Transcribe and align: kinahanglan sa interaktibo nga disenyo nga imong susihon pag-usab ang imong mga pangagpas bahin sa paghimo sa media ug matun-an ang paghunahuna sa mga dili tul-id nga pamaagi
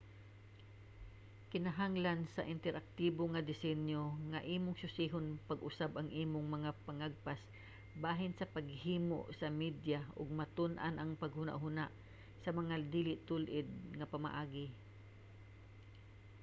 kinahanglan 1.51 2.19
sa 2.35 2.47
interaktibo 2.53 3.23
nga 3.33 3.45
disenyo 3.49 4.03
nga 4.31 4.39
imong 4.55 4.77
susihon 4.83 5.25
pag-usab 5.49 5.91
ang 5.95 6.09
imong 6.23 6.47
mga 6.55 6.71
pangagpas 6.85 7.41
bahin 8.03 8.33
sa 8.35 8.49
paghimo 8.55 9.19
sa 9.39 9.47
media 9.61 9.99
ug 10.19 10.37
matun-an 10.39 10.95
ang 10.97 11.11
paghunahuna 11.21 11.85
sa 12.43 12.49
mga 12.59 12.75
dili 12.95 13.13
tul-id 13.27 13.69
nga 13.97 14.09
pamaagi 14.13 14.67